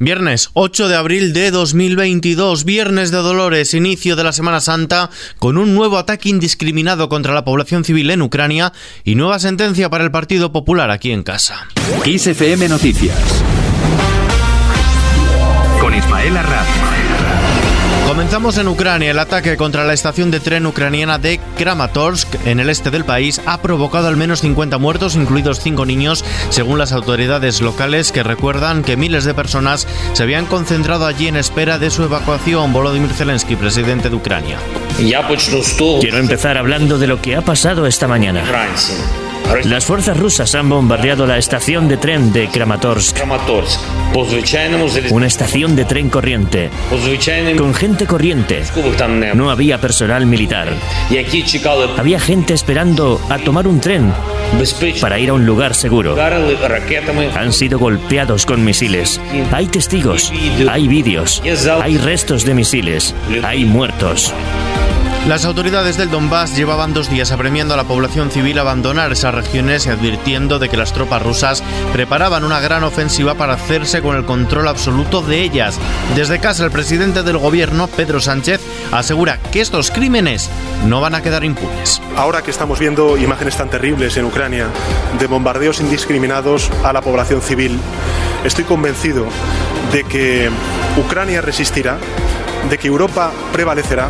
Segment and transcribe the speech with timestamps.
[0.00, 5.58] Viernes 8 de abril de 2022, Viernes de Dolores, inicio de la Semana Santa, con
[5.58, 8.72] un nuevo ataque indiscriminado contra la población civil en Ucrania
[9.02, 11.66] y nueva sentencia para el Partido Popular aquí en casa.
[12.04, 13.18] XFM Noticias.
[15.80, 16.97] Con Ismael Arranz.
[18.18, 19.12] Comenzamos en Ucrania.
[19.12, 23.40] El ataque contra la estación de tren ucraniana de Kramatorsk, en el este del país,
[23.46, 28.82] ha provocado al menos 50 muertos, incluidos 5 niños, según las autoridades locales que recuerdan
[28.82, 32.72] que miles de personas se habían concentrado allí en espera de su evacuación.
[32.72, 34.58] Volodymyr Zelensky, presidente de Ucrania.
[36.00, 38.42] Quiero empezar hablando de lo que ha pasado esta mañana.
[39.64, 43.18] Las fuerzas rusas han bombardeado la estación de tren de Kramatorsk.
[45.10, 46.70] Una estación de tren corriente.
[47.56, 48.62] Con gente corriente.
[49.34, 50.68] No había personal militar.
[51.96, 54.12] Había gente esperando a tomar un tren
[55.00, 56.16] para ir a un lugar seguro.
[57.34, 59.20] Han sido golpeados con misiles.
[59.52, 60.32] Hay testigos,
[60.68, 61.42] hay vídeos,
[61.82, 64.32] hay restos de misiles, hay muertos.
[65.26, 69.34] Las autoridades del Donbass llevaban dos días apremiando a la población civil a abandonar esas
[69.34, 74.16] regiones y advirtiendo de que las tropas rusas preparaban una gran ofensiva para hacerse con
[74.16, 75.78] el control absoluto de ellas.
[76.16, 80.48] Desde casa, el presidente del gobierno, Pedro Sánchez, asegura que estos crímenes
[80.86, 82.00] no van a quedar impunes.
[82.16, 84.68] Ahora que estamos viendo imágenes tan terribles en Ucrania
[85.18, 87.78] de bombardeos indiscriminados a la población civil,
[88.44, 89.26] estoy convencido
[89.92, 90.48] de que
[90.96, 91.98] Ucrania resistirá,
[92.70, 94.08] de que Europa prevalecerá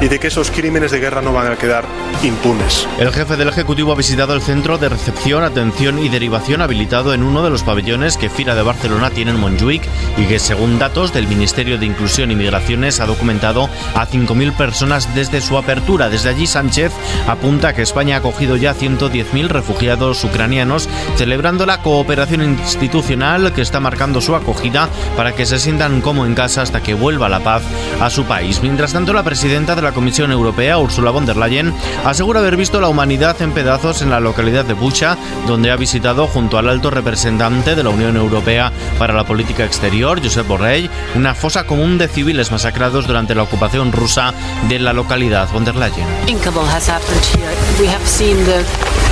[0.00, 1.84] y de que esos crímenes de guerra no van a quedar
[2.22, 2.88] impunes.
[2.98, 7.22] El jefe del Ejecutivo ha visitado el centro de recepción, atención y derivación habilitado en
[7.22, 9.82] uno de los pabellones que Fira de Barcelona tiene en Montjuic
[10.16, 15.14] y que según datos del Ministerio de Inclusión y Migraciones ha documentado a 5.000 personas
[15.14, 16.08] desde su apertura.
[16.08, 16.92] Desde allí Sánchez
[17.26, 23.80] apunta que España ha acogido ya 110.000 refugiados ucranianos, celebrando la cooperación institucional que está
[23.80, 27.62] marcando su acogida para que se sientan como en casa hasta que vuelva la paz
[28.00, 28.60] a su país.
[28.62, 31.74] Mientras tanto, la presidenta de la Comisión Europea, Ursula von der Leyen,
[32.04, 35.16] asegura haber visto la humanidad en pedazos en la localidad de Bucha,
[35.46, 40.22] donde ha visitado junto al alto representante de la Unión Europea para la política exterior,
[40.22, 44.32] Josep Borrell, una fosa común de civiles masacrados durante la ocupación rusa
[44.68, 45.48] de la localidad.
[45.52, 46.06] Von der Leyen.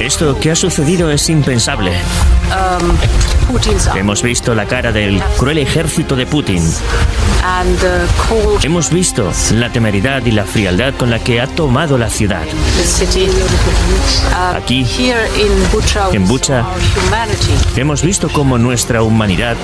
[0.00, 1.92] Esto que ha sucedido es impensable.
[3.94, 6.62] Hemos visto la cara del cruel ejército de Putin.
[8.62, 12.44] Hemos visto la temeridad y la frialdad con la que ha tomado la ciudad.
[14.56, 14.86] Aquí,
[16.12, 16.64] en Bucha,
[17.76, 19.58] hemos visto cómo nuestra humanidad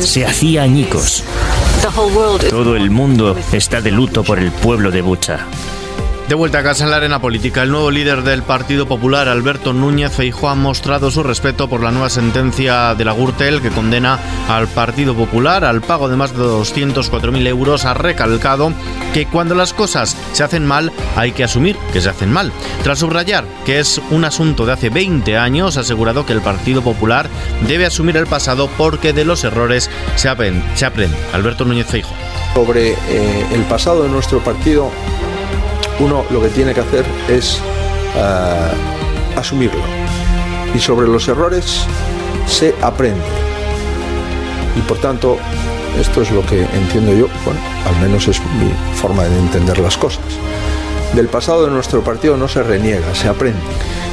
[0.00, 1.22] se hacía añicos.
[2.50, 5.46] Todo el mundo está de luto por el pueblo de Bucha.
[6.28, 9.72] De vuelta a casa en la arena política, el nuevo líder del Partido Popular, Alberto
[9.72, 14.18] Núñez Feijóo, ha mostrado su respeto por la nueva sentencia de la Gürtel que condena
[14.48, 17.84] al Partido Popular al pago de más de 204.000 euros.
[17.84, 18.72] Ha recalcado
[19.14, 22.50] que cuando las cosas se hacen mal, hay que asumir que se hacen mal.
[22.82, 26.82] Tras subrayar que es un asunto de hace 20 años, ha asegurado que el Partido
[26.82, 27.28] Popular
[27.68, 31.16] debe asumir el pasado porque de los errores se aprende.
[31.32, 32.10] Alberto Núñez Feijóo.
[32.52, 34.90] Sobre eh, el pasado de nuestro partido
[36.00, 37.60] uno lo que tiene que hacer es
[38.16, 39.82] uh, asumirlo.
[40.74, 41.84] Y sobre los errores
[42.46, 43.24] se aprende.
[44.76, 45.38] Y por tanto,
[45.98, 49.96] esto es lo que entiendo yo, bueno, al menos es mi forma de entender las
[49.96, 50.24] cosas.
[51.16, 53.62] Del pasado de nuestro partido no se reniega, se aprende.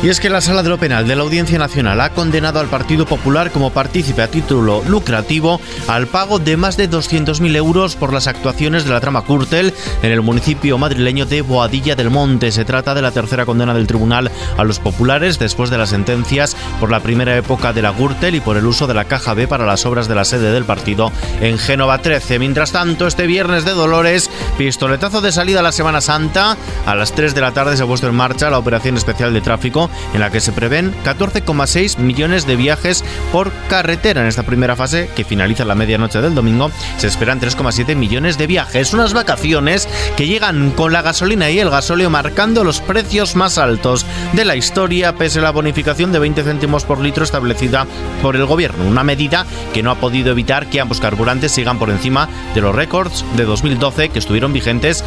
[0.04, 2.68] Y es que la Sala de lo Penal de la Audiencia Nacional ha condenado al
[2.68, 8.12] Partido Popular como partícipe a título lucrativo al pago de más de 200.000 euros por
[8.12, 12.52] las actuaciones de la trama Curtel en el municipio madrileño de Boadilla del Monte.
[12.52, 16.58] Se trata de la tercera condena del tribunal a los populares después de las sentencias
[16.82, 19.48] por la primera época de la Gürtel y por el uso de la caja B
[19.48, 22.40] para las obras de la sede del partido en Génova 13.
[22.40, 26.58] Mientras tanto, este viernes de Dolores, pistoletazo de salida a la Semana Santa,
[26.94, 29.42] a las 3 de la tarde se ha puesto en marcha la operación especial de
[29.42, 34.22] tráfico en la que se prevén 14,6 millones de viajes por carretera.
[34.22, 38.46] En esta primera fase, que finaliza la medianoche del domingo, se esperan 3,7 millones de
[38.46, 38.94] viajes.
[38.94, 44.06] Unas vacaciones que llegan con la gasolina y el gasóleo marcando los precios más altos
[44.34, 47.88] de la historia, pese a la bonificación de 20 céntimos por litro establecida
[48.22, 48.86] por el gobierno.
[48.86, 52.76] Una medida que no ha podido evitar que ambos carburantes sigan por encima de los
[52.76, 55.04] récords de 2012 que estuvieron vigentes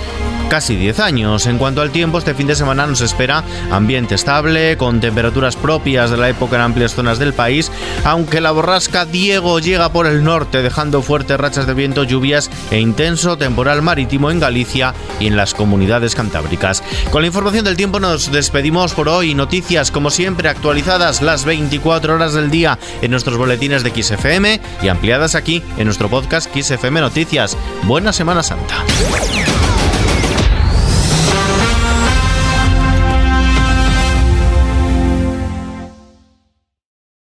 [0.49, 1.47] casi 10 años.
[1.47, 6.11] En cuanto al tiempo, este fin de semana nos espera ambiente estable, con temperaturas propias
[6.11, 7.71] de la época en amplias zonas del país,
[8.05, 12.81] aunque la borrasca Diego llega por el norte, dejando fuertes rachas de viento, lluvias e
[12.81, 16.83] intenso temporal marítimo en Galicia y en las comunidades cantábricas.
[17.11, 19.35] Con la información del tiempo nos despedimos por hoy.
[19.35, 24.89] Noticias, como siempre, actualizadas las 24 horas del día en nuestros boletines de XFM y
[24.89, 27.57] ampliadas aquí en nuestro podcast XFM Noticias.
[27.85, 28.85] Buena Semana Santa.